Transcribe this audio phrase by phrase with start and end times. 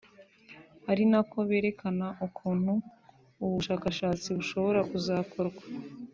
[0.91, 2.73] ari na ko berekana ukuntu
[3.43, 5.63] ubu bushakashatsi bushobora kuzakorwa